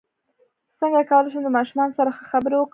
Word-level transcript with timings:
څنګه 0.79 1.01
کولی 1.09 1.29
شم 1.31 1.41
د 1.45 1.49
ماشومانو 1.57 1.97
سره 1.97 2.09
ښه 2.17 2.23
خبرې 2.31 2.55
وکړم 2.57 2.69